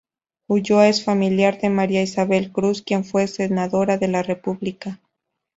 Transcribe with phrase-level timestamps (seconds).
[0.49, 4.99] Ulloa es familiar de María Isabel Cruz quien fue Senadora de la República.